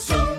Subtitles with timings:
[0.00, 0.29] Samsung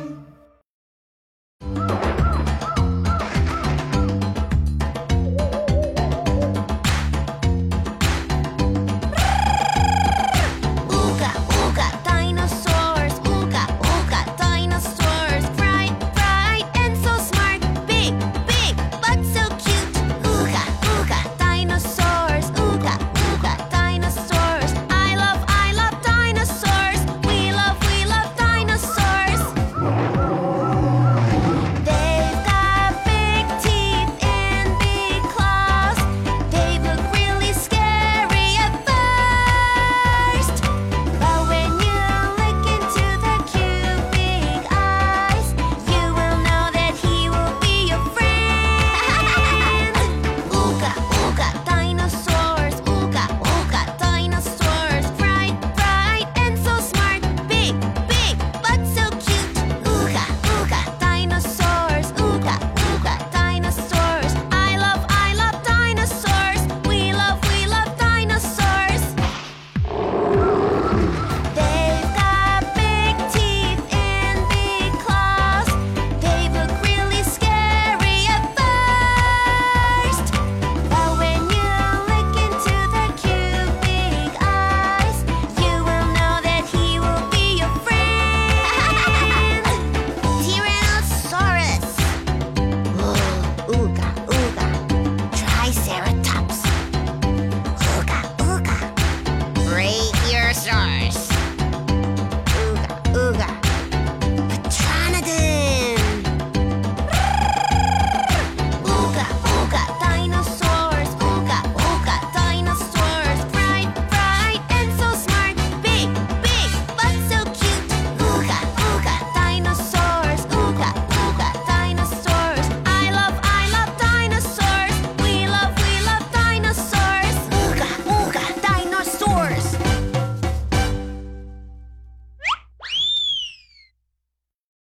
[100.62, 101.21] stars.